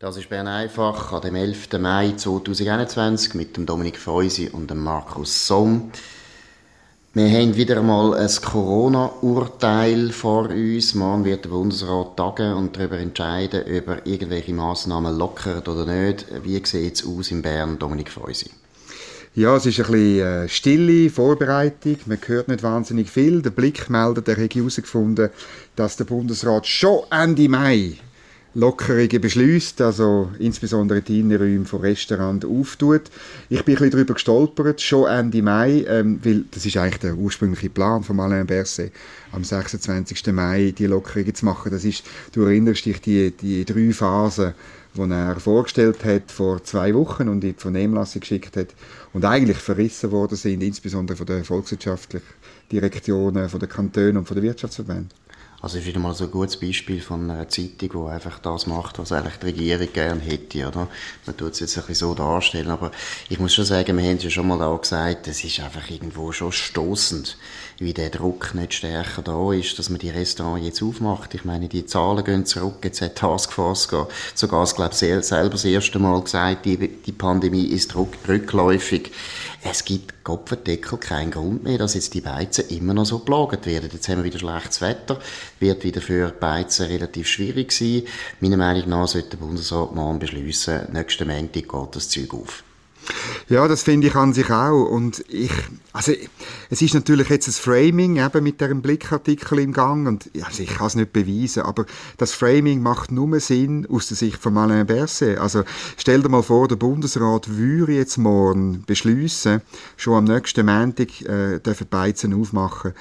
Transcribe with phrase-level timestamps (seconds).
[0.00, 1.68] Das ist Bern einfach an dem 11.
[1.78, 5.92] Mai 2021 mit dem Dominik Feusi und dem Markus Somm.
[7.12, 10.96] Wir haben wieder einmal ein Corona-Urteil vor uns.
[10.96, 16.26] Morgen wird der Bundesrat tagen und darüber entscheiden, ob er irgendwelche Massnahmen lockert oder nicht.
[16.42, 18.50] Wie sieht es aus in Bern, Dominik Feusi?
[19.36, 21.98] Ja, es ist ein bisschen äh, stille Vorbereitung.
[22.06, 23.42] Man hört nicht wahnsinnig viel.
[23.42, 25.30] Der Blick meldet, er hätte herausgefunden,
[25.76, 27.96] dass der Bundesrat schon Ende Mai
[28.56, 33.02] Lockerungen beschließt, also insbesondere die Innenräume von Restaurants auftut.
[33.48, 37.16] Ich bin ein bisschen darüber gestolpert, schon Ende Mai, ähm, weil das ist eigentlich der
[37.16, 38.92] ursprüngliche Plan von Alain Berset,
[39.32, 40.32] am 26.
[40.32, 41.72] Mai die Lockerungen zu machen.
[41.72, 44.54] Das ist, du erinnerst dich, die, die drei Phasen,
[44.94, 48.68] die er vorgestellt hat vor zwei Wochen und in die Vernehmlassung geschickt hat
[49.12, 52.24] und eigentlich verrissen worden sind, insbesondere von den volkswirtschaftlichen
[52.70, 55.23] Direktionen, von den Kantonen und von den Wirtschaftsverbänden.
[55.64, 58.98] Also ist wieder mal so ein gutes Beispiel von einer Zeitung, die einfach das macht,
[58.98, 60.88] was eigentlich die Regierung gerne hätte, oder?
[61.24, 62.90] Man tut es jetzt ein bisschen so darstellen, aber
[63.30, 65.88] ich muss schon sagen, wir haben es ja schon mal da gesagt, es ist einfach
[65.88, 67.38] irgendwo schon stoßend,
[67.78, 71.32] wie der Druck nicht stärker da ist, dass man die Restaurants jetzt aufmacht.
[71.32, 73.88] Ich meine, die Zahlen gehen zurück, jetzt hat Taskforce
[74.34, 79.12] sogar, das, glaube ich, selber das erste Mal gesagt, die, die Pandemie ist rückläufig
[79.66, 83.88] es gibt Kopfendeckel keinen Grund mehr, dass jetzt die Beizen immer noch so belagert werden.
[83.90, 85.18] Jetzt haben wir wieder schlechtes Wetter,
[85.58, 88.02] wird wieder für Beizen relativ schwierig sein.
[88.40, 92.62] Meiner Meinung nach sollte der Bundesrat morgen beschließen, nächsten Montag geht das Zeug auf.
[93.48, 94.84] Ja, das finde ich an sich auch.
[94.86, 95.52] Und ich,
[95.92, 96.12] also,
[96.70, 100.70] es ist natürlich jetzt ein Framing eben mit diesem Blickartikel im Gang und also ich
[100.70, 101.84] kann es nicht beweisen, aber
[102.16, 105.38] das Framing macht nur Sinn aus der Sicht von Alain Berset.
[105.38, 105.64] Also,
[105.98, 109.60] stell dir mal vor, der Bundesrat würde jetzt morgen beschließen,
[109.96, 112.94] schon am nächsten Montag äh, dürfen Beizen aufmachen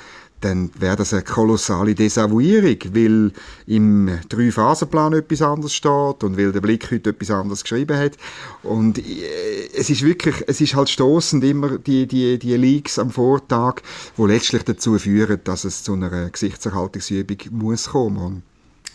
[0.44, 3.32] dann wäre das eine kolossale Desavouierung, weil
[3.66, 8.18] im Drei-Phasen-Plan etwas anderes steht und weil der Blick heute etwas anderes geschrieben hat.
[8.62, 13.10] Und äh, es ist wirklich, es ist halt stoßend immer die, die, die Leaks am
[13.10, 13.82] Vortag,
[14.18, 18.44] wo letztlich dazu führen, dass es zu einer Gesichtserhaltungsübung muss kommen.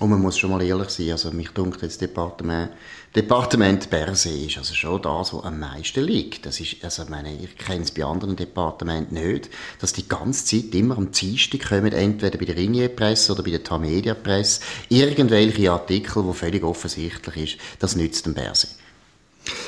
[0.01, 2.71] Und man muss schon mal ehrlich sein, also mich dunkt jetzt Departement,
[3.17, 6.47] Departement Berse ist also schon das, was am meisten liegt.
[6.47, 9.51] Das ist, also meine, ich kenne es bei anderen Departementen nicht,
[9.81, 13.65] dass die ganze Zeit immer am Dienstag kommen, entweder bei der Ringier-Presse oder bei der
[13.65, 18.69] Tamedia-Presse, irgendwelche Artikel, wo völlig offensichtlich ist, das nützt dem Berse.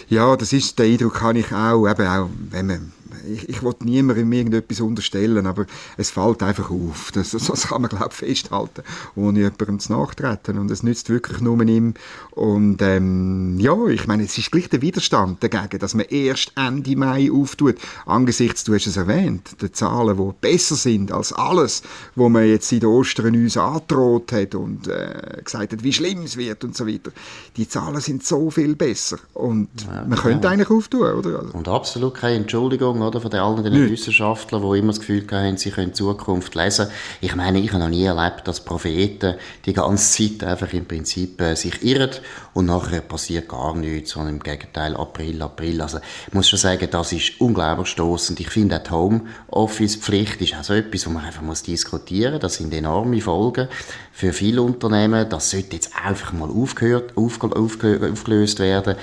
[0.09, 2.93] Ja, das ist, der Eindruck habe ich auch, eben auch, wenn man
[3.29, 5.67] ich, ich will niemandem irgendetwas unterstellen, aber
[5.97, 7.11] es fällt einfach auf.
[7.13, 8.83] Das, das kann man, glaube ich, festhalten,
[9.17, 10.59] ohne jemandem zu nachtreten.
[10.59, 11.95] Und es nützt wirklich nur ihm.
[12.31, 16.97] Und ähm, ja, ich meine, es ist gleich der Widerstand dagegen, dass man erst Ende
[16.97, 17.77] Mai auftut.
[18.07, 21.83] Angesichts, du hast es erwähnt, der Zahlen, die besser sind als alles,
[22.15, 26.23] wo man jetzt in den Ostern uns angedroht hat und äh, gesagt hat, wie schlimm
[26.23, 27.11] es wird und so weiter.
[27.57, 29.19] Die Zahlen sind so viel besser.
[29.35, 31.55] Und ja, man könnte eigentlich auftun, oder?
[31.55, 33.93] Und absolut keine Entschuldigung oder, von den Nicht.
[33.93, 36.89] Wissenschaftlern, die immer das Gefühl haben, sie können Zukunft lesen.
[37.21, 39.35] Ich meine, ich habe noch nie erlebt, dass Propheten
[39.67, 42.11] die ganze Zeit einfach im Prinzip äh, sich irren
[42.55, 45.81] und nachher passiert gar nichts, sondern im Gegenteil April, April.
[45.81, 48.41] Also ich muss schon sagen, das ist unglaublich stoßend.
[48.41, 52.43] Ich finde auch die Homeoffice-Pflicht ist auch so etwas, wo man einfach muss diskutieren muss.
[52.43, 53.69] Das sind enorme Folgen
[54.13, 55.29] für viele Unternehmen.
[55.29, 58.97] Das sollte jetzt einfach mal aufgehört, aufge, aufge, aufgelöst werden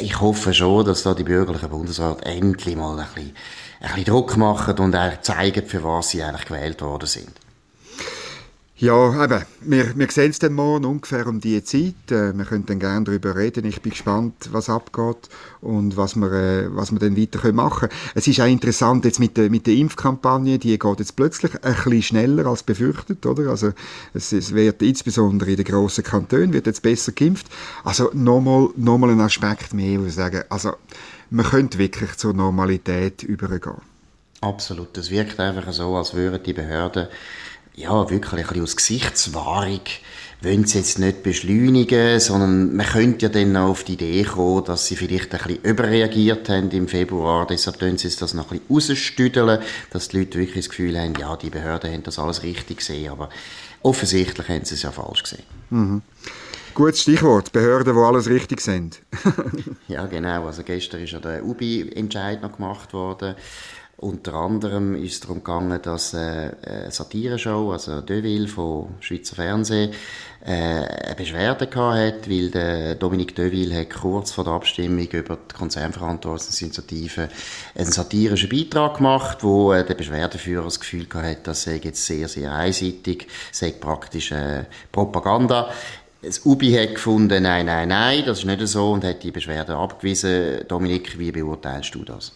[0.00, 3.36] ich hoffe schon, dass da die bürgerlichen Bundesrat endlich mal ein bisschen,
[3.80, 7.32] ein bisschen Druck machen und auch zeigen, für was sie eigentlich gewählt worden sind.
[8.80, 12.10] Ja, eben, wir, wir sehen es dann morgen ungefähr um diese Zeit.
[12.10, 13.66] Äh, wir können dann gerne darüber reden.
[13.66, 15.28] Ich bin gespannt, was abgeht
[15.60, 17.92] und was wir, äh, was wir dann weiter machen können.
[18.14, 21.74] Es ist auch interessant jetzt mit der, mit der Impfkampagne, die geht jetzt plötzlich ein
[21.74, 23.50] bisschen schneller als befürchtet, oder?
[23.50, 23.72] Also,
[24.14, 27.48] es, es wird insbesondere in den grossen Kantonen wird jetzt besser geimpft.
[27.84, 30.72] Also, nochmal, nochmal ein Aspekt mehr, wo ich sagen, also,
[31.28, 33.82] man könnte wirklich zur Normalität übergehen.
[34.40, 34.96] Absolut.
[34.96, 37.08] Es wirkt einfach so, als würden die Behörden
[37.80, 39.80] ja, wirklich ein bisschen aus Gesichtswahrung
[40.42, 44.64] wollen sie jetzt nicht beschleunigen, sondern man könnte ja dann auch auf die Idee kommen,
[44.64, 48.60] dass sie vielleicht ein bisschen überreagiert haben im Februar, deshalb tun sie das noch ein
[48.60, 49.60] bisschen rausstüdeln,
[49.90, 53.12] dass die Leute wirklich das Gefühl haben, ja, die Behörden haben das alles richtig gesehen,
[53.12, 53.28] aber
[53.82, 55.44] offensichtlich haben sie es ja falsch gesehen.
[55.68, 56.02] Mhm.
[56.72, 59.02] Gutes Stichwort, Behörden, die alles richtig sind.
[59.88, 60.46] ja, genau.
[60.46, 63.34] Also gestern ist ja der UBI-Entscheid noch gemacht worden.
[64.00, 69.92] Unter anderem ist es darum gegangen, dass äh, eine Satire-Show, also Deville vom Schweizer Fernsehen,
[70.42, 75.54] äh, eine Beschwerde gehabt hat, weil Dominique Deville hat kurz vor der Abstimmung über die
[75.54, 77.28] Konzernverantwortungsinitiative
[77.74, 82.06] einen satirischen Beitrag gemacht, wo äh, der Beschwerdeführer das Gefühl gehabt hat, das sei jetzt
[82.06, 85.68] sehr, sehr einseitig, sei praktisch äh, Propaganda.
[86.22, 89.76] Das UBI hat gefunden, nein, nein, nein, das ist nicht so und hat die Beschwerde
[89.76, 90.66] abgewiesen.
[90.68, 92.32] Dominik, wie beurteilst du das?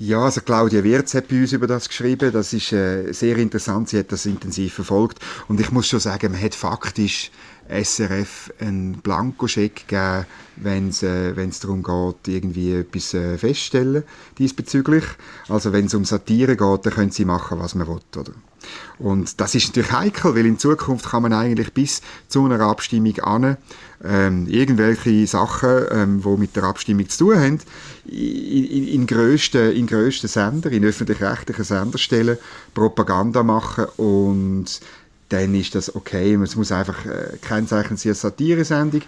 [0.00, 2.30] Ja, also Claudia Wirz hat bei uns über das geschrieben.
[2.30, 3.88] Das ist äh, sehr interessant.
[3.88, 5.18] Sie hat das intensiv verfolgt.
[5.48, 7.32] Und ich muss schon sagen, man hat faktisch
[7.68, 14.04] SRF einen Blankoscheck gegeben, wenn es äh, darum geht, irgendwie etwas äh, feststellen
[14.38, 15.04] diesbezüglich.
[15.48, 18.32] Also wenn es um Satire geht, dann können sie machen, was man will, oder?
[18.98, 23.18] Und das ist natürlich heikel, weil in Zukunft kann man eigentlich bis zu einer Abstimmung
[23.20, 23.56] an
[24.04, 27.58] ähm, irgendwelche Sachen, ähm, die mit der Abstimmung zu tun haben,
[28.06, 32.38] in, in, in grössten in grössten Sender, in öffentlich-rechtlichen Sender stellen,
[32.74, 34.80] Propaganda machen und
[35.28, 36.34] dann ist das okay.
[36.34, 39.02] Es muss einfach äh, kennzeichnen sie als Satire-Sendung.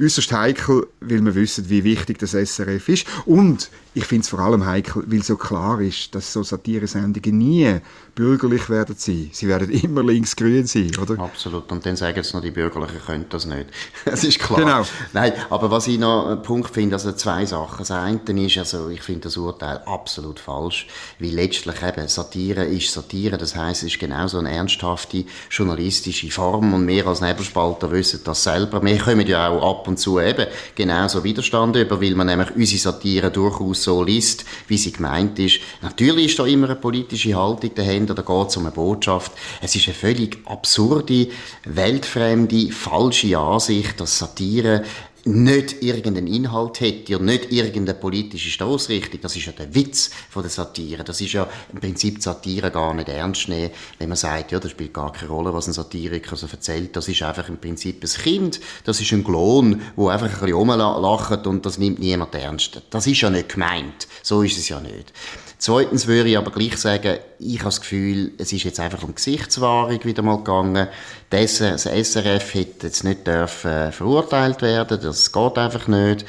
[0.00, 3.06] Äußerst heikel, weil wir wissen, wie wichtig das SRF ist.
[3.26, 7.80] Und ich finde es vor allem heikel, weil so klar ist, dass so Satire-Sendungen nie
[8.16, 9.30] bürgerlich werden sein.
[9.32, 11.18] Sie werden immer linksgrün sein, oder?
[11.20, 11.70] Absolut.
[11.70, 13.66] Und dann sagen sie noch, die Bürgerlichen können das nicht.
[14.04, 14.58] das ist klar.
[14.58, 14.82] Genau.
[15.12, 17.78] Nein, aber was ich noch einen Punkt finde, also zwei Sachen.
[17.78, 20.88] Das eine ist, also ich finde das Urteil absolut falsch,
[21.20, 23.38] weil letztlich eben Satire ist Satire.
[23.38, 28.42] Das heißt, es ist genauso eine ernsthafte journalistische Form und wir als Nebelspalter wissen das
[28.42, 28.82] selber.
[28.82, 32.80] Wir kommen ja auch ab und zu eben genauso Widerstand über, weil man nämlich unsere
[32.80, 35.60] Satire durchaus so liest, wie sie gemeint ist.
[35.82, 39.32] Natürlich ist da immer eine politische Haltung dahinter, da geht es um eine Botschaft.
[39.60, 41.28] Es ist eine völlig absurde,
[41.64, 44.84] weltfremde, falsche Ansicht, dass Satire
[45.26, 49.20] nicht irgendeinen Inhalt hätte und nicht irgendeine politische Stoßrichtung.
[49.22, 51.04] Das ist ja der Witz von der Satire.
[51.04, 54.70] Das ist ja im Prinzip Satire gar nicht ernst nehmen, wenn man sagt, ja, das
[54.70, 56.94] spielt gar keine Rolle, was ein Satiriker so erzählt.
[56.96, 60.54] Das ist einfach im Prinzip ein Kind, das ist ein Klon, wo einfach ein bisschen
[60.54, 62.82] rumlacht und das nimmt niemand ernst.
[62.90, 64.06] Das ist ja nicht gemeint.
[64.22, 65.12] So ist es ja nicht.
[65.58, 69.14] Zweitens würde ich aber gleich sagen, ich habe das Gefühl, es ist jetzt einfach um
[69.14, 70.88] Gesichtswahrung wieder mal gegangen.
[71.30, 76.24] Das, das SRF hätte jetzt nicht dürfen verurteilt werden, das geht einfach nicht.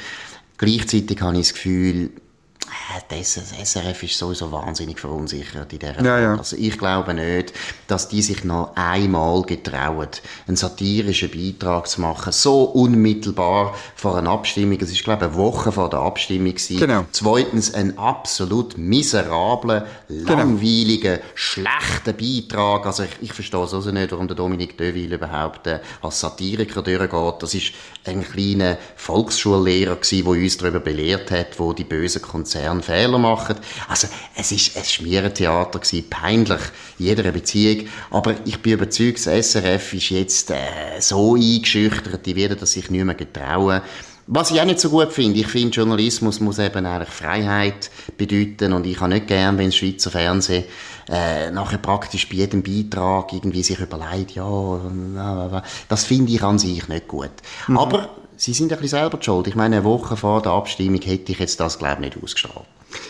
[0.58, 2.10] Gleichzeitig habe ich das Gefühl,
[3.08, 6.36] das, das SRF ist sowieso wahnsinnig verunsichert in dieser ja, ja.
[6.36, 7.52] Also ich glaube nicht,
[7.86, 10.08] dass die sich noch einmal getrauen,
[10.46, 14.78] einen satirischen Beitrag zu machen, so unmittelbar vor einer Abstimmung.
[14.80, 16.78] Es ist, glaube ich, eine Woche vor der Abstimmung gewesen.
[16.78, 17.04] Genau.
[17.12, 20.32] Zweitens einen absolut miserablen, Genau.
[20.32, 22.86] langweiligen, schlechten Beitrag.
[22.86, 26.82] Also ich, ich verstehe es also nicht, warum der Dominik Deville überhaupt äh, als Satiriker
[26.82, 27.34] durchgeht.
[27.42, 27.72] Das ist
[28.04, 32.22] ein kleiner Volksschullehrer gewesen, der uns darüber belehrt hat, wo die bösen
[32.56, 33.56] Konzerne Fehler machen.
[33.88, 36.60] Also es ist ein Schmierentheater gewesen, peinlich,
[36.98, 37.88] in jeder Beziehung.
[38.10, 42.90] Aber ich bin überzeugt, das SRF ist jetzt äh, so eingeschüchtert, die werden das sich
[42.90, 43.82] nicht mehr getrauen.
[44.28, 48.72] Was ich auch nicht so gut finde, ich finde, Journalismus muss eben eigentlich Freiheit bedeuten
[48.72, 50.64] und ich habe nicht gern, wenn das Schweizer Fernsehen
[51.08, 56.88] äh, nachher praktisch bei jedem Beitrag irgendwie sich überlegt, ja, das finde ich an sich
[56.88, 57.30] nicht gut.
[57.68, 57.78] Mhm.
[57.78, 59.46] Aber sie sind ein bisschen selber schuld.
[59.46, 62.66] Ich meine, eine Woche vor der Abstimmung hätte ich jetzt das, glaube ich, nicht ausgestrahlt.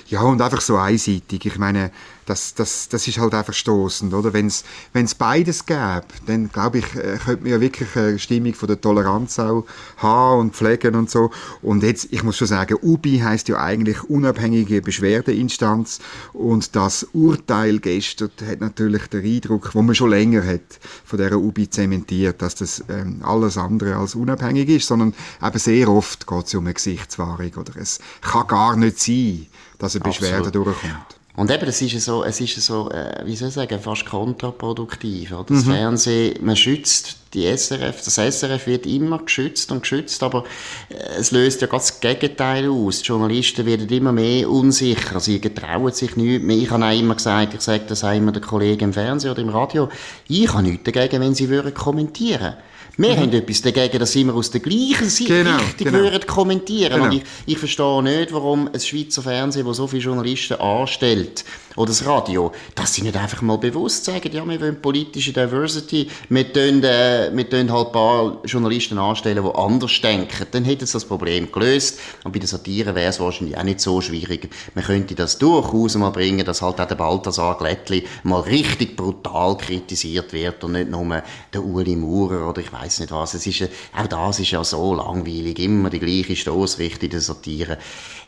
[0.08, 1.46] Ja, und einfach so einseitig.
[1.46, 1.90] Ich meine,
[2.26, 4.32] das, das, das ist halt einfach stoßend, oder?
[4.32, 8.66] Wenn es beides gäbe, dann glaube ich, äh, könnte man ja wirklich eine Stimmung von
[8.66, 9.64] der Toleranz auch
[9.96, 11.30] haben und pflegen und so.
[11.62, 16.00] Und jetzt, ich muss schon sagen, UBI heißt ja eigentlich unabhängige Beschwerdeinstanz
[16.32, 21.38] und das Urteil gestern hat natürlich den Eindruck, wo man schon länger hat, von der
[21.38, 26.46] UBI zementiert, dass das ähm, alles andere als unabhängig ist, sondern eben sehr oft geht
[26.46, 29.46] es um eine Gesichtswahrung oder es kann gar nicht sein,
[29.78, 30.66] dass eine Beschwerde Absolut.
[30.66, 31.16] durchkommt.
[31.36, 35.32] Und eben, es ist so, es ist so, äh, wie soll ich sagen, fast kontraproduktiv.
[35.32, 35.44] Oder?
[35.44, 35.72] Das mhm.
[35.72, 40.44] Fernsehen, man schützt die SRF, das SRF wird immer geschützt und geschützt, aber
[40.88, 43.02] äh, es löst ja ganz das Gegenteil aus.
[43.02, 46.56] Die Journalisten werden immer mehr unsicher, sie getrauen sich nicht mehr.
[46.56, 49.42] Ich habe auch immer gesagt, ich sage das auch immer den Kollegen im Fernsehen oder
[49.42, 49.88] im Radio,
[50.28, 52.56] ich habe nichts dagegen, wenn sie würden kommentieren würden.
[52.98, 53.20] Wir mhm.
[53.20, 55.98] haben etwas dagegen, dass wir aus der gleichen Seite genau, richtig genau.
[55.98, 56.92] würden kommentieren.
[56.94, 57.04] Genau.
[57.04, 61.44] Und ich, ich verstehe nicht, warum ein Schweizer Fernsehen, das so viele Journalisten anstellt,
[61.76, 66.08] oder das Radio, dass sie nicht einfach mal bewusst sagen, ja, wir wollen politische Diversity,
[66.30, 70.46] wir tun, äh, wir tun halt ein paar Journalisten anstellen, die anders denken.
[70.50, 71.98] Dann hätte es das Problem gelöst.
[72.24, 74.50] Und bei der Satire wäre es wahrscheinlich auch nicht so schwierig.
[74.74, 79.56] Man könnte das durchaus mal bringen, dass halt auch der Balthasar Glättli mal richtig brutal
[79.56, 83.34] kritisiert wird und nicht nur der Uli Maurer oder ich weiß nicht was.
[83.34, 87.78] Es ist, äh, auch das ist ja so langweilig, immer die gleiche Stoßrichtung der Satire.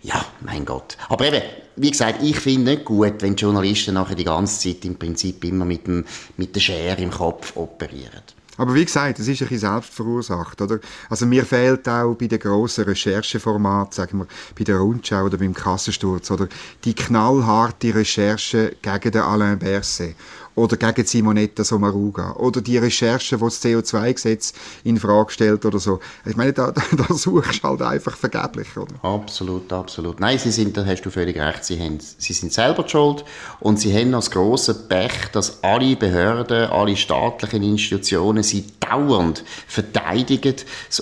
[0.02, 0.96] Ja, mein Gott.
[1.08, 1.42] Aber eben,
[1.76, 5.44] wie gesagt, ich finde nicht gut, wenn die Journalisten nachher die ganze Zeit im Prinzip
[5.44, 6.04] immer mit, dem,
[6.36, 8.22] mit der Schere im Kopf operieren.
[8.58, 10.80] Aber wie gesagt, es ist ein bisschen selbst verursacht, oder?
[11.08, 14.26] Also mir fehlt auch bei den grossen Rechercheformaten, sagen wir,
[14.58, 16.48] bei der Rundschau oder beim Kassensturz, oder
[16.84, 20.14] die knallharte Recherche gegen den Alain Berset.
[20.58, 24.52] Oder gegen Simonetta Sommaruga oder die Recherche, wo das CO2-Gesetz
[24.84, 26.00] in Frage stellt oder so.
[26.26, 28.94] Ich meine, da, da suchst du halt einfach vergeblich, oder?
[29.02, 30.20] Absolut, absolut.
[30.20, 33.24] Nein, sie sind, da hast du völlig recht, sie, haben, sie sind selber schuld
[33.60, 40.54] und sie haben das große Pech, dass alle Behörden, alle staatlichen Institutionen sie dauernd verteidigen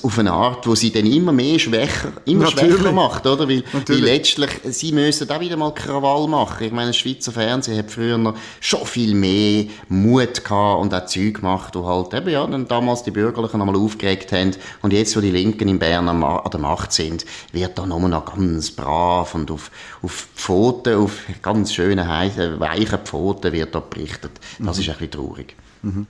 [0.03, 2.77] auf eine Art, wo sie dann immer mehr schwächer, immer Natürlich.
[2.77, 3.49] schwächer macht, oder?
[3.49, 6.67] Weil, weil letztlich, sie müssen auch wieder mal Krawall machen.
[6.67, 11.07] Ich meine, das Schweizer Fernsehen hat früher noch schon viel mehr Mut gehabt und auch
[11.07, 14.53] Zeug gemacht, wo halt eben, ja, dann damals die Bürgerlichen einmal aufgeregt haben
[14.83, 18.25] und jetzt, wo die Linken in Bern an der Macht sind, wird da nur noch
[18.25, 19.71] ganz brav und auf,
[20.03, 24.33] auf Pfoten, auf ganz schöne, weichen Pfoten wird da berichtet.
[24.59, 24.83] Das mhm.
[24.83, 25.55] ist ein bisschen traurig.
[25.83, 26.07] Mhm.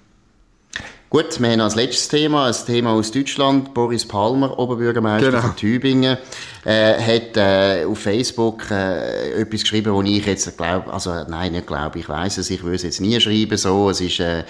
[1.09, 3.73] Gut, wir haben als letztes Thema ein Thema aus Deutschland.
[3.73, 5.41] Boris Palmer, Oberbürgermeister genau.
[5.41, 6.19] von Tübingen,
[6.65, 11.69] äh, hat äh, auf Facebook äh, etwas geschrieben, wo ich jetzt glaube, also nein, nicht
[11.69, 13.89] glaube, ich weiß es, ich würde es jetzt nie schreiben so.
[13.89, 14.45] Es ist, äh, äh,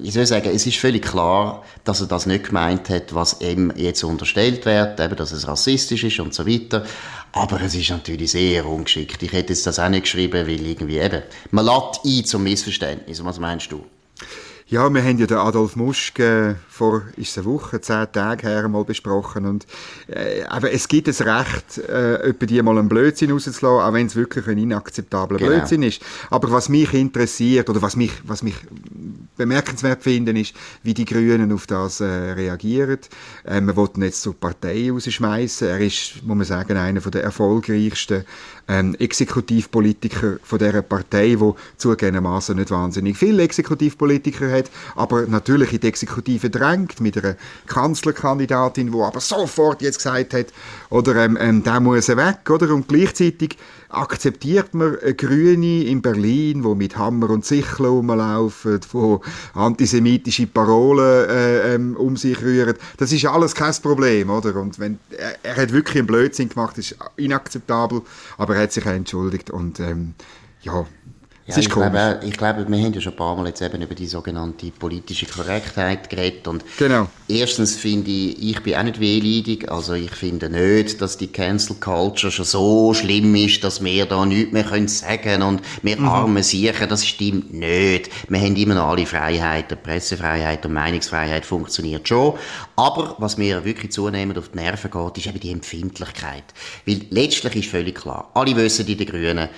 [0.00, 3.40] wie soll ich sagen, es ist völlig klar, dass er das nicht gemeint hat, was
[3.40, 6.84] ihm jetzt unterstellt wird, eben, dass es rassistisch ist und so weiter.
[7.30, 9.22] Aber es ist natürlich sehr ungeschickt.
[9.22, 11.22] Ich hätte jetzt das auch nicht geschrieben, weil irgendwie eben,
[11.52, 13.24] man lädt ein zum Missverständnis.
[13.24, 13.84] Was meinst du?
[14.68, 18.66] Ja, wir haben ja den Adolf Muschke äh, vor, ist eine Woche, zehn Tage her
[18.66, 19.64] mal besprochen und
[20.08, 24.16] äh, aber es gibt das Recht, äh, die mal einen Blödsinn rauszulassen, auch wenn es
[24.16, 25.52] wirklich ein inakzeptabler genau.
[25.52, 26.02] Blödsinn ist.
[26.30, 28.56] Aber was mich interessiert oder was mich, was mich
[29.36, 32.98] bemerkenswert finde, ist, wie die Grünen auf das äh, reagieren.
[33.44, 35.68] Äh, man ihn jetzt zur Partei rausschmeißen.
[35.68, 38.24] Er ist, muss man sagen, einer der erfolgreichsten
[38.68, 45.80] ähm, Exekutivpolitiker von dieser Partei, wo zugegebenermaßen nicht wahnsinnig viele Exekutivpolitiker hat, aber natürlich in
[45.80, 47.36] die Exekutive drängt mit einer
[47.66, 50.46] Kanzlerkandidatin, wo aber sofort jetzt gesagt hat,
[50.90, 52.72] oder ähm, ähm, der muss weg, oder?
[52.74, 53.56] Und gleichzeitig
[53.88, 59.20] akzeptiert man Grüne in Berlin, wo mit Hammer und Sichel rumlaufen, wo
[59.54, 62.74] antisemitische Parolen äh, ähm, um sich rühren.
[62.96, 64.56] Das ist alles kein Problem, oder?
[64.56, 68.02] Und wenn er, er hat wirklich einen Blödsinn gemacht, ist inakzeptabel,
[68.38, 70.14] aber er hat sich auch entschuldigt und ähm,
[70.62, 70.84] ja,
[71.48, 73.94] ja, ich, glaube, ich glaube, wir haben ja schon ein paar Mal jetzt eben über
[73.94, 76.48] die sogenannte politische Korrektheit geredet.
[76.48, 77.08] Und genau.
[77.28, 79.70] erstens finde ich, ich bin auch nicht wehleidig.
[79.70, 84.26] Also ich finde nicht, dass die Cancel Culture schon so schlimm ist, dass wir da
[84.26, 86.08] nichts mehr können sagen und wir mhm.
[86.08, 86.88] Arme sichern.
[86.88, 88.10] Das stimmt nicht.
[88.28, 89.78] Wir haben immer noch alle Freiheiten.
[89.80, 92.34] Pressefreiheit und Meinungsfreiheit funktioniert schon.
[92.74, 96.44] Aber was mir wirklich zunehmend auf die Nerven geht, ist eben die Empfindlichkeit.
[96.86, 99.48] Weil letztlich ist völlig klar, alle wissen in den Grünen,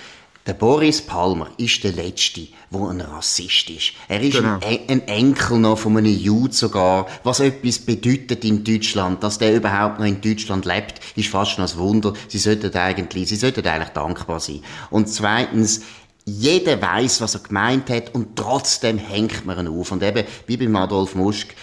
[0.49, 3.93] der Boris Palmer ist der Letzte, der ein Rassist ist.
[4.07, 4.57] Er ist genau.
[4.65, 9.21] ein, ein, Enkel noch von einem Jude sogar, was etwas bedeutet in Deutschland.
[9.21, 12.13] Dass der überhaupt noch in Deutschland lebt, ist fast schon ein Wunder.
[12.27, 14.63] Sie sollten eigentlich, sie sollten eigentlich dankbar sein.
[14.89, 15.81] Und zweitens,
[16.25, 19.91] jeder weiß, was er gemeint hat und trotzdem hängt man ihn auf.
[19.91, 21.53] Und eben, wie beim Adolf Musk,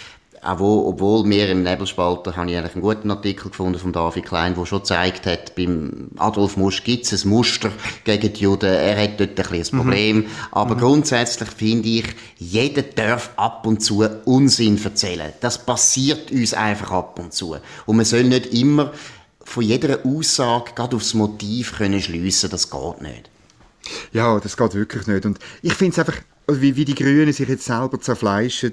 [0.46, 4.24] auch wo, obwohl wir im Nebelspalter, habe ich eigentlich einen guten Artikel gefunden von David
[4.24, 7.70] Klein, der schon gezeigt hat, beim Adolf Musch gibt es ein Muster
[8.04, 8.66] gegen die Juden.
[8.66, 9.76] Er hat dort ein ein mhm.
[9.76, 10.16] Problem.
[10.16, 10.26] Mhm.
[10.52, 10.80] Aber mhm.
[10.80, 12.04] grundsätzlich finde ich,
[12.38, 15.32] jeder darf ab und zu Unsinn erzählen.
[15.40, 17.56] Das passiert uns einfach ab und zu.
[17.86, 18.92] Und man soll nicht immer
[19.44, 22.50] von jeder Aussage gerade aufs Motiv können schliessen.
[22.50, 23.30] Das geht nicht.
[24.12, 25.24] Ja, das geht wirklich nicht.
[25.24, 28.72] Und ich finde es einfach, wie, wie die Grünen sich jetzt selber zerfleischen,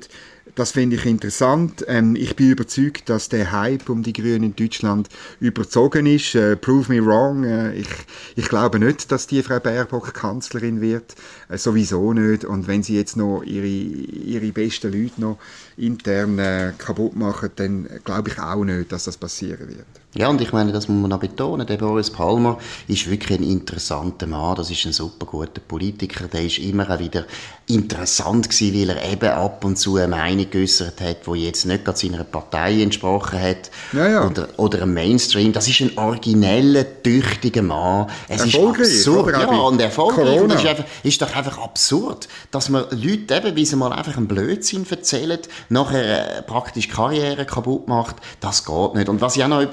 [0.56, 1.84] das finde ich interessant.
[1.88, 6.36] Ähm, ich bin überzeugt, dass der Hype um die Grünen in Deutschland überzogen ist.
[6.36, 7.44] Äh, prove me wrong.
[7.44, 7.88] Äh, ich,
[8.36, 11.16] ich glaube nicht, dass die Frau Baerbock Kanzlerin wird.
[11.50, 12.46] Äh, sowieso nicht.
[12.46, 15.40] Und wenn sie jetzt noch ihre, ihre besten Leute noch
[15.78, 20.03] intern äh, kaputt machen, dann glaube ich auch nicht, dass das passieren wird.
[20.16, 23.44] Ja, und ich meine, das muss man auch betonen, der Boris Palmer ist wirklich ein
[23.44, 27.26] interessanter Mann, das ist ein super guter Politiker, der ist immer auch wieder
[27.68, 31.86] interessant gewesen, weil er eben ab und zu eine Meinung geäußert hat, wo jetzt nicht
[31.86, 34.28] gerade seiner Partei entsprochen hat ja, ja.
[34.28, 35.54] Oder, oder einem Mainstream.
[35.54, 38.08] Das ist ein origineller, tüchtiger Mann.
[38.28, 39.32] Es ist absurd.
[39.32, 40.42] Ja, und erfolgreich.
[40.42, 44.18] Und ist, einfach, ist doch einfach absurd, dass man Leute eben, wie sie mal einfach
[44.18, 45.40] einen Blödsinn erzählen,
[45.70, 48.18] nachher äh, praktisch Karriere kaputt macht.
[48.42, 49.10] Das geht nicht.
[49.10, 49.66] Und was ja noch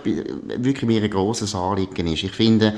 [0.46, 2.74] wirklich mir ein grosses Anliegen ist, ich finde,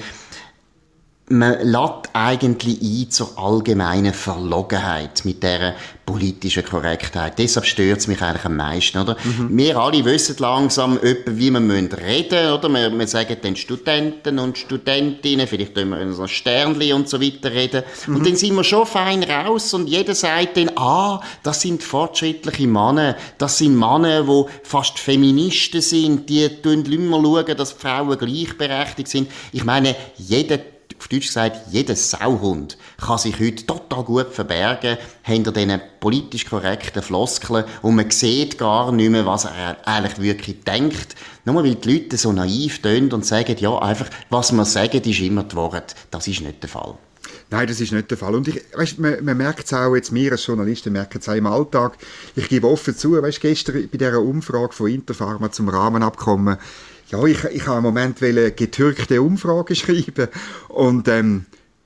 [1.28, 5.74] man lädt eigentlich ein zur allgemeinen Verlogenheit mit der
[6.04, 7.38] politischen Korrektheit.
[7.38, 9.16] Deshalb stört es mich eigentlich am meisten, oder?
[9.22, 9.56] Mhm.
[9.56, 12.68] Wir alle wissen langsam wie wir reden müssen, oder?
[12.68, 17.52] Wir, wir sagen den Studenten und Studentinnen, vielleicht können wir so Sternli und so weiter
[17.52, 17.84] reden.
[18.06, 18.16] Mhm.
[18.16, 22.66] Und dann sind wir schon fein raus und jeder sagt dann, ah, das sind fortschrittliche
[22.66, 29.08] Männer, das sind Männer, die fast Feministen sind, die tun immer schauen, dass Frauen gleichberechtigt
[29.08, 29.30] sind.
[29.52, 30.58] Ich meine, jeder
[31.12, 37.64] Deutsch gesagt, jeder Sauhund kann sich heute total gut verbergen hinter diesen politisch korrekten Floskeln
[37.82, 41.14] und man sieht gar nicht mehr, was er eigentlich wirklich denkt.
[41.44, 45.20] Nur weil die Leute so naiv tönen und sagen, ja, einfach, was wir sagen, ist
[45.20, 45.94] immer die Wahrheit.
[46.10, 46.96] Das ist nicht der Fall.
[47.52, 48.34] Nein, das ist nicht der Fall.
[48.34, 51.34] Und ich, weißt, man, man merkt es auch, jetzt wir als Journalisten merken es auch
[51.34, 51.98] im Alltag.
[52.34, 56.56] Ich gebe offen zu, weißt, gestern bei dieser Umfrage von Interpharma zum Rahmenabkommen,
[57.10, 60.28] ja, ich, ich habe im Moment getürkte Umfrage schreiben
[60.68, 61.44] und ähm,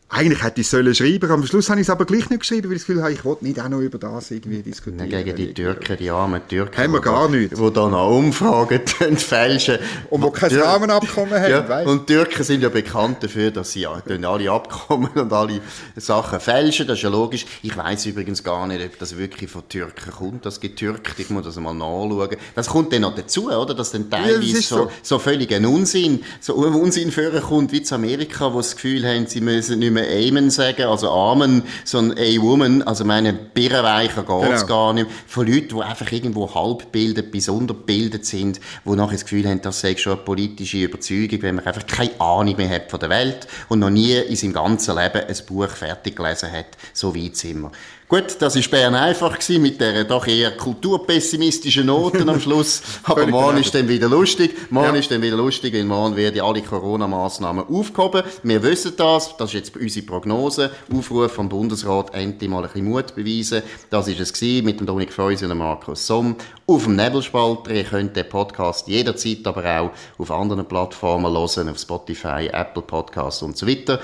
[0.08, 2.76] eigentlich hätte ich es schreiben Am Schluss habe ich es aber gleich nicht geschrieben, weil
[2.76, 5.08] ich das Gefühl habe, ich wollte nicht auch noch über das irgendwie diskutieren.
[5.10, 6.76] Gegen die Türken, die armen Türken.
[6.76, 7.58] Haben wir gar nicht.
[7.58, 8.86] Die da noch Umfragen
[9.16, 9.78] fälschen.
[10.08, 11.88] Und wo kein Rahmenabkommen haben, ja, weißt?
[11.88, 15.60] Und Türken sind ja bekannt dafür, dass sie alle Abkommen und alle
[15.96, 16.86] Sachen fälschen.
[16.86, 17.44] Das ist ja logisch.
[17.62, 21.18] Ich weiß übrigens gar nicht, ob das wirklich von Türken kommt, das getürkt.
[21.18, 22.36] Ich muss das mal nachschauen.
[22.54, 23.75] Das kommt dann noch dazu, oder?
[23.75, 24.90] Dass dann teilweise ja, so, so.
[25.02, 29.40] so völlig ein Unsinn, so Unsinn kommt wie zu Amerika, wo das Gefühl haben, sie
[29.40, 34.62] müssen nicht mehr mehr Amen sagen, also Amen, sondern A Woman, also meine Birrenweicher geht's
[34.62, 34.67] genau.
[34.67, 35.09] gar nicht.
[35.26, 39.81] Von Leuten, die einfach irgendwo halbbildet bis unterbildet sind, die nachher das Gefühl haben, das
[39.81, 43.47] sei schon eine politische Überzeugung, wenn man einfach keine Ahnung mehr hat von der Welt
[43.69, 46.67] und noch nie in seinem ganzen Leben ein Buch fertig gelesen hat.
[46.93, 47.73] So weit sind wir.
[48.08, 52.80] Gut, das war Bern einfach gewesen, mit der doch eher kulturpessimistischen Noten am Schluss.
[53.02, 54.54] Aber morgen ist dann wieder lustig.
[54.70, 55.00] Morgen ja.
[55.00, 58.22] ist dann wieder lustig, weil morgen werden alle Corona-Massnahmen aufgehoben.
[58.44, 59.36] Wir wissen das.
[59.36, 60.70] Das ist jetzt unsere Prognose.
[60.96, 63.64] Aufruf vom Bundesrat, endlich mal ein bisschen Mut beweisen.
[63.90, 66.36] Das ist es gewesen, mit dem Dominik Freusen und Markus Somm.
[66.68, 67.72] Auf dem Nebelspalter.
[67.72, 73.42] Ihr könnt den Podcast jederzeit aber auch auf anderen Plattformen hören, auf Spotify, Apple Podcasts
[73.42, 73.98] und so weiter.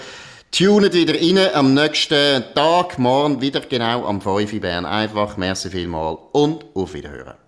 [0.53, 4.85] Tunet wieder rein am nächsten Tag, morgen wieder genau am 5 Uhr Bern.
[4.85, 7.42] Einfach, merci vielmal und auf Wiederhören.